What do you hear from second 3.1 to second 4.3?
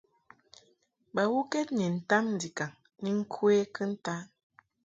ŋkwe kɨntan.